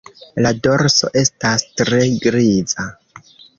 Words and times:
La 0.45 0.51
dorso 0.67 1.09
estas 1.21 1.67
tre 1.83 2.01
griza. 2.25 2.91